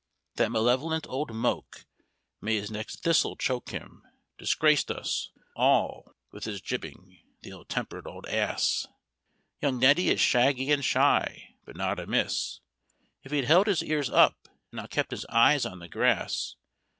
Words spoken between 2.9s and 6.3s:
thistle choke him! disgraced us all